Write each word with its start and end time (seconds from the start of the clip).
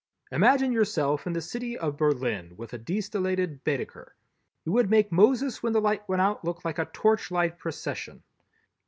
Imagine 0.31 0.71
yourself 0.71 1.27
in 1.27 1.33
the 1.33 1.41
city 1.41 1.77
of 1.77 1.95
Berlin 1.95 2.55
with 2.57 2.73
a 2.73 2.79
de 2.79 2.97
stellated 2.97 3.63
Baedeker. 3.63 4.15
You 4.65 4.71
would 4.71 4.89
make 4.89 5.11
Moses 5.11 5.61
when 5.61 5.73
the 5.73 5.79
light 5.79 6.09
went 6.09 6.23
out 6.23 6.43
look 6.43 6.65
like 6.65 6.79
a 6.79 6.85
torchlight 6.85 7.59
procession! 7.59 8.23